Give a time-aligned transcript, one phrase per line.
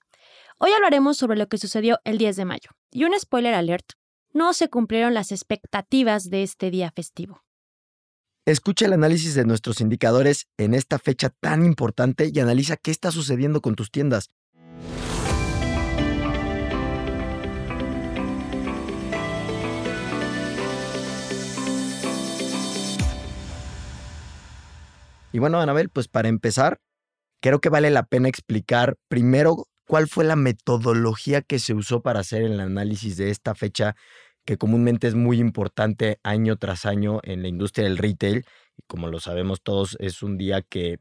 [0.58, 2.72] Hoy hablaremos sobre lo que sucedió el 10 de mayo.
[2.92, 3.99] Y un spoiler alert,
[4.34, 7.44] no se cumplieron las expectativas de este día festivo.
[8.46, 13.12] Escucha el análisis de nuestros indicadores en esta fecha tan importante y analiza qué está
[13.12, 14.30] sucediendo con tus tiendas.
[25.32, 26.82] Y bueno, Anabel, pues para empezar,
[27.40, 32.20] creo que vale la pena explicar primero cuál fue la metodología que se usó para
[32.20, 33.96] hacer el análisis de esta fecha
[34.46, 38.46] que comúnmente es muy importante año tras año en la industria del retail.
[38.78, 41.00] Y como lo sabemos todos, es un día que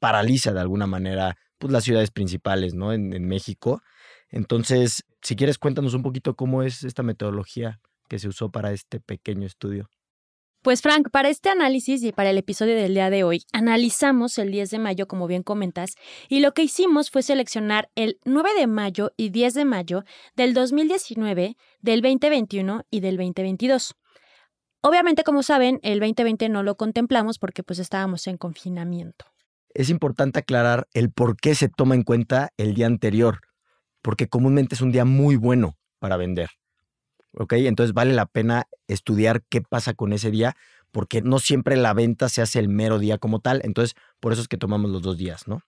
[0.00, 2.92] paraliza de alguna manera pues, las ciudades principales ¿no?
[2.92, 3.82] en, en México.
[4.30, 8.98] Entonces, si quieres, cuéntanos un poquito cómo es esta metodología que se usó para este
[8.98, 9.88] pequeño estudio.
[10.64, 14.50] Pues Frank, para este análisis y para el episodio del día de hoy, analizamos el
[14.50, 15.94] 10 de mayo, como bien comentas,
[16.30, 20.04] y lo que hicimos fue seleccionar el 9 de mayo y 10 de mayo
[20.36, 23.94] del 2019, del 2021 y del 2022.
[24.80, 29.26] Obviamente, como saben, el 2020 no lo contemplamos porque pues estábamos en confinamiento.
[29.74, 33.40] Es importante aclarar el por qué se toma en cuenta el día anterior,
[34.00, 36.48] porque comúnmente es un día muy bueno para vender.
[37.38, 37.54] ¿Ok?
[37.54, 40.56] Entonces vale la pena estudiar qué pasa con ese día,
[40.92, 44.42] porque no siempre la venta se hace el mero día como tal, entonces por eso
[44.42, 45.62] es que tomamos los dos días, ¿no?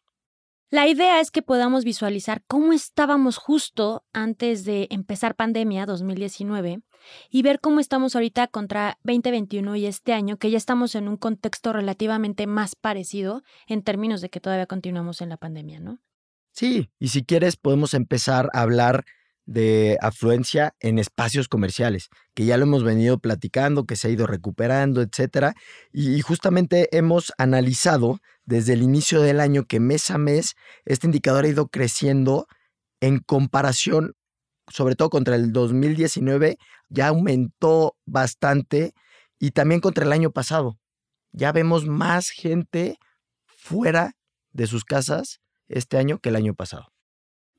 [0.69, 6.81] La idea es que podamos visualizar cómo estábamos justo antes de empezar pandemia 2019
[7.31, 11.17] y ver cómo estamos ahorita contra 2021 y este año, que ya estamos en un
[11.19, 16.01] contexto relativamente más parecido en términos de que todavía continuamos en la pandemia, ¿no?
[16.51, 19.05] Sí, y si quieres podemos empezar a hablar
[19.47, 24.27] de afluencia en espacios comerciales, que ya lo hemos venido platicando, que se ha ido
[24.27, 25.55] recuperando, etcétera,
[25.93, 31.45] y justamente hemos analizado desde el inicio del año que mes a mes este indicador
[31.45, 32.47] ha ido creciendo
[33.01, 34.15] en comparación,
[34.69, 36.59] sobre todo contra el 2019,
[36.89, 38.93] ya aumentó bastante
[39.39, 40.77] y también contra el año pasado.
[41.33, 42.99] Ya vemos más gente
[43.47, 44.13] fuera
[44.51, 46.96] de sus casas este año que el año pasado.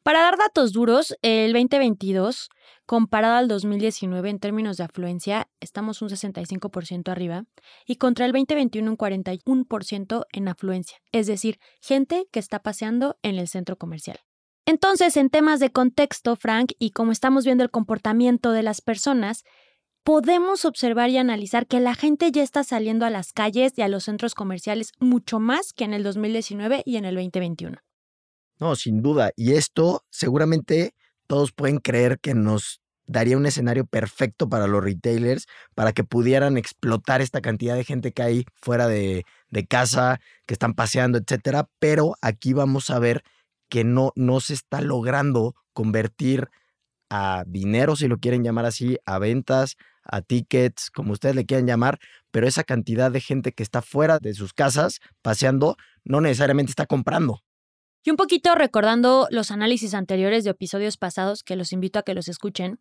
[0.07, 2.47] Para dar datos duros, el 2022,
[2.85, 7.44] comparado al 2019 en términos de afluencia, estamos un 65% arriba
[7.85, 13.35] y contra el 2021 un 41% en afluencia, es decir, gente que está paseando en
[13.35, 14.17] el centro comercial.
[14.66, 19.44] Entonces, en temas de contexto, Frank, y como estamos viendo el comportamiento de las personas,
[20.06, 23.90] podemos observar y analizar que la gente ya está saliendo a las calles y a
[23.90, 27.79] los centros comerciales mucho más que en el 2019 y en el 2021.
[28.59, 29.31] No, sin duda.
[29.35, 30.94] Y esto seguramente
[31.28, 36.57] todos pueden creer que nos daría un escenario perfecto para los retailers, para que pudieran
[36.57, 39.23] explotar esta cantidad de gente que hay fuera de,
[39.69, 41.69] casa, que están paseando, etcétera.
[41.79, 43.23] Pero aquí vamos a ver
[43.69, 46.50] que no, no se está logrando convertir
[47.09, 51.67] a dinero, si lo quieren llamar así, a ventas, a tickets, como ustedes le quieran
[51.67, 52.00] llamar,
[52.31, 56.85] pero esa cantidad de gente que está fuera de sus casas paseando no necesariamente está
[56.85, 57.41] comprando.
[58.07, 62.13] Y un poquito recordando los análisis anteriores de episodios pasados, que los invito a que
[62.13, 62.79] los escuchen.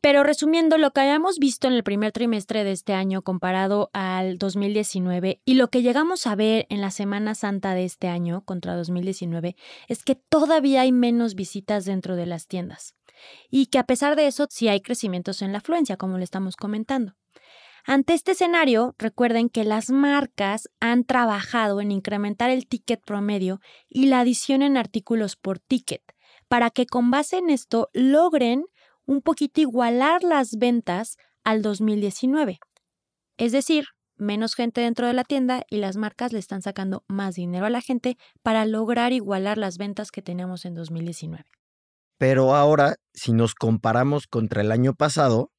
[0.00, 4.38] Pero resumiendo lo que habíamos visto en el primer trimestre de este año comparado al
[4.38, 8.74] 2019 y lo que llegamos a ver en la Semana Santa de este año contra
[8.74, 9.54] 2019
[9.86, 12.94] es que todavía hay menos visitas dentro de las tiendas
[13.50, 16.56] y que a pesar de eso sí hay crecimientos en la afluencia, como le estamos
[16.56, 17.16] comentando.
[17.86, 23.60] Ante este escenario, recuerden que las marcas han trabajado en incrementar el ticket promedio
[23.90, 26.02] y la adición en artículos por ticket,
[26.48, 28.64] para que con base en esto logren
[29.04, 32.58] un poquito igualar las ventas al 2019.
[33.36, 33.84] Es decir,
[34.16, 37.70] menos gente dentro de la tienda y las marcas le están sacando más dinero a
[37.70, 41.44] la gente para lograr igualar las ventas que tenemos en 2019.
[42.16, 45.50] Pero ahora, si nos comparamos contra el año pasado,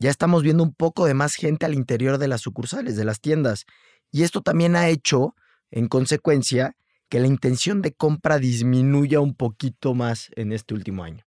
[0.00, 3.20] ya estamos viendo un poco de más gente al interior de las sucursales, de las
[3.20, 3.66] tiendas.
[4.10, 5.34] Y esto también ha hecho,
[5.70, 6.74] en consecuencia,
[7.10, 11.24] que la intención de compra disminuya un poquito más en este último año.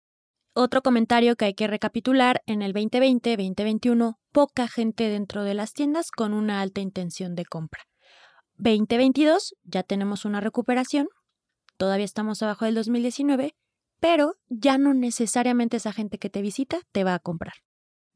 [0.53, 6.09] Otro comentario que hay que recapitular, en el 2020-2021, poca gente dentro de las tiendas
[6.09, 7.83] con una alta intención de compra.
[8.55, 11.07] 2022 ya tenemos una recuperación,
[11.77, 13.55] todavía estamos abajo del 2019,
[13.99, 17.53] pero ya no necesariamente esa gente que te visita te va a comprar.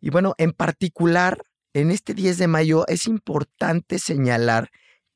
[0.05, 1.41] Y bueno, en particular,
[1.73, 4.69] en este 10 de mayo es importante señalar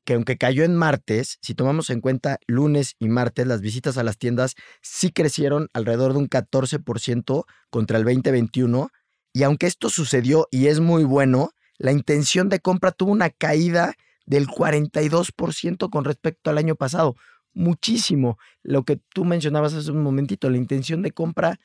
[0.04, 4.02] que aunque cayó en martes, si tomamos en cuenta lunes y martes, las visitas a
[4.02, 8.90] las tiendas sí crecieron alrededor de un 14% contra el 2021.
[9.32, 13.94] Y aunque esto sucedió y es muy bueno, la intención de compra tuvo una caída
[14.26, 17.14] del 42% con respecto al año pasado.
[17.54, 18.38] Muchísimo.
[18.64, 21.60] Lo que tú mencionabas hace un momentito, la intención de compra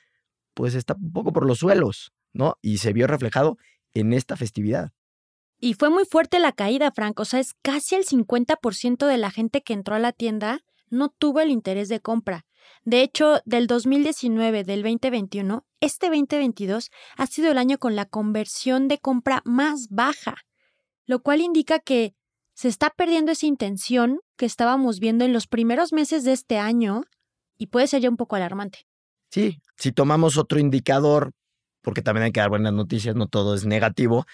[0.53, 2.57] pues está un poco por los suelos, ¿no?
[2.61, 3.57] Y se vio reflejado
[3.93, 4.91] en esta festividad.
[5.59, 7.19] Y fue muy fuerte la caída, Frank.
[7.19, 10.59] O sea, es casi el 50% de la gente que entró a la tienda
[10.89, 12.45] no tuvo el interés de compra.
[12.83, 18.87] De hecho, del 2019, del 2021, este 2022 ha sido el año con la conversión
[18.87, 20.35] de compra más baja,
[21.05, 22.15] lo cual indica que
[22.53, 27.03] se está perdiendo esa intención que estábamos viendo en los primeros meses de este año
[27.57, 28.79] y puede ser ya un poco alarmante.
[29.29, 31.31] Sí, si tomamos otro indicador,
[31.85, 34.25] porque también hay que dar buenas noticias, no todo es negativo,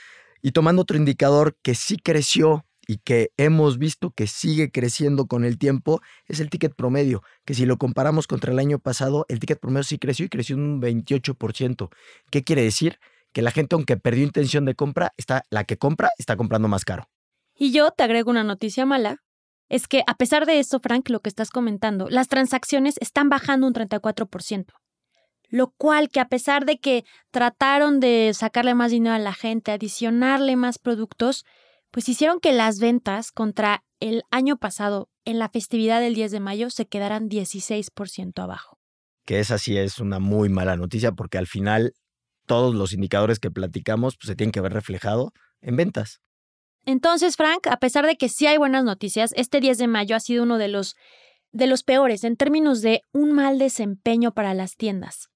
[0.41, 5.43] y tomando otro indicador que sí creció y que hemos visto que sigue creciendo con
[5.43, 9.39] el tiempo, es el ticket promedio, que si lo comparamos contra el año pasado, el
[9.39, 11.89] ticket promedio sí creció y creció un 28%.
[12.31, 12.99] ¿Qué quiere decir?
[13.33, 16.85] Que la gente, aunque perdió intención de compra, está, la que compra está comprando más
[16.85, 17.07] caro.
[17.55, 19.17] Y yo te agrego una noticia mala.
[19.69, 23.67] Es que a pesar de eso, Frank, lo que estás comentando, las transacciones están bajando
[23.67, 24.73] un 34%.
[25.51, 29.71] Lo cual que a pesar de que trataron de sacarle más dinero a la gente,
[29.71, 31.45] adicionarle más productos,
[31.91, 36.39] pues hicieron que las ventas contra el año pasado en la festividad del 10 de
[36.39, 38.79] mayo se quedaran 16% abajo.
[39.25, 41.93] Que esa sí es una muy mala noticia porque al final
[42.47, 46.21] todos los indicadores que platicamos pues, se tienen que ver reflejado en ventas.
[46.85, 50.19] Entonces, Frank, a pesar de que sí hay buenas noticias, este 10 de mayo ha
[50.19, 50.95] sido uno de los,
[51.51, 55.30] de los peores en términos de un mal desempeño para las tiendas.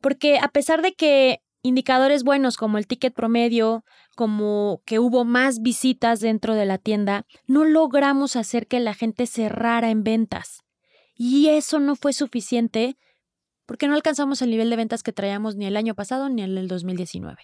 [0.00, 3.84] Porque a pesar de que indicadores buenos como el ticket promedio,
[4.16, 9.26] como que hubo más visitas dentro de la tienda, no logramos hacer que la gente
[9.26, 10.62] cerrara en ventas.
[11.14, 12.96] Y eso no fue suficiente
[13.66, 16.56] porque no alcanzamos el nivel de ventas que traíamos ni el año pasado ni en
[16.56, 17.36] el 2019.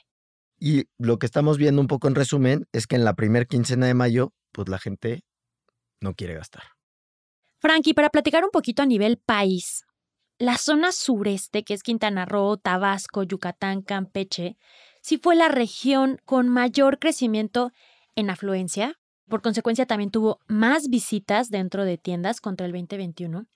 [0.59, 3.87] Y lo que estamos viendo un poco en resumen es que en la primera quincena
[3.87, 5.25] de mayo, pues la gente
[6.01, 6.63] no quiere gastar.
[7.61, 9.85] Frankie, para platicar un poquito a nivel país,
[10.45, 14.57] la zona sureste, que es Quintana Roo, Tabasco, Yucatán, Campeche,
[15.01, 17.73] sí fue la región con mayor crecimiento
[18.15, 18.99] en afluencia.
[19.29, 23.47] Por consecuencia, también tuvo más visitas dentro de tiendas contra el 2021.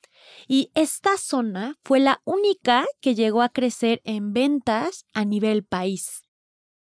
[0.48, 6.22] Y esta zona fue la única que llegó a crecer en ventas a nivel país.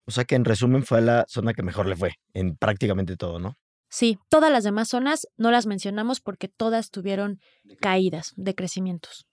[0.05, 3.39] O sea que en resumen fue la zona que mejor le fue en prácticamente todo,
[3.39, 3.57] ¿no?
[3.89, 7.39] Sí, todas las demás zonas no las mencionamos porque todas tuvieron
[7.79, 9.25] caídas de crecimientos.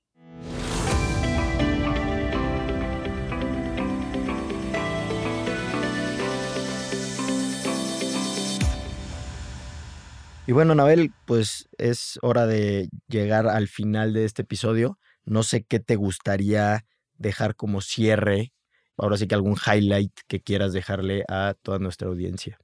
[10.46, 14.98] Y bueno, Nabel, pues es hora de llegar al final de este episodio.
[15.24, 16.84] No sé qué te gustaría
[17.16, 18.52] dejar como cierre
[18.96, 22.58] ahora sí que algún highlight que quieras dejarle a toda nuestra audiencia.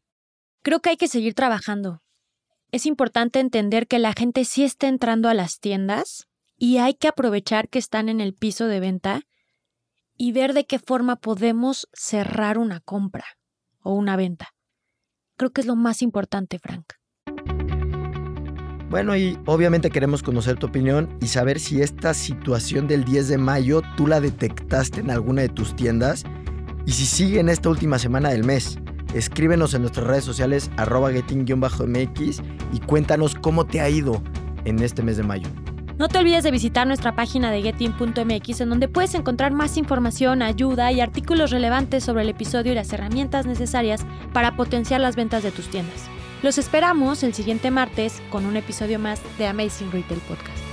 [0.63, 2.03] Creo que hay que seguir trabajando.
[2.71, 7.09] Es importante entender que la gente sí está entrando a las tiendas y hay que
[7.09, 9.23] aprovechar que están en el piso de venta
[10.17, 13.25] y ver de qué forma podemos cerrar una compra
[13.81, 14.49] o una venta.
[15.37, 16.95] Creo que es lo más importante, Frank.
[18.91, 23.39] Bueno, y obviamente queremos conocer tu opinión y saber si esta situación del 10 de
[23.39, 26.25] mayo tú la detectaste en alguna de tus tiendas
[26.87, 28.79] y si sigue en esta última semana del mes.
[29.15, 34.23] Escríbenos en nuestras redes sociales arroba getting-mx y cuéntanos cómo te ha ido
[34.65, 35.49] en este mes de mayo.
[35.99, 40.43] No te olvides de visitar nuestra página de getting.mx en donde puedes encontrar más información,
[40.43, 45.43] ayuda y artículos relevantes sobre el episodio y las herramientas necesarias para potenciar las ventas
[45.43, 46.09] de tus tiendas.
[46.41, 50.68] Los esperamos el siguiente martes con un episodio más de Amazing Retail Podcast.